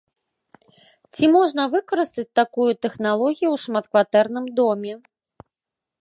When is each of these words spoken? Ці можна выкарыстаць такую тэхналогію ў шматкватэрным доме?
Ці 1.13 1.25
можна 1.35 1.63
выкарыстаць 1.75 2.27
такую 2.41 2.67
тэхналогію 2.87 3.49
ў 3.55 3.63
шматкватэрным 3.67 4.45
доме? 4.61 4.93